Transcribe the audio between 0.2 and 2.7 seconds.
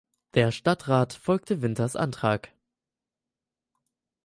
Der Stadtrat folgte Winters Antrag.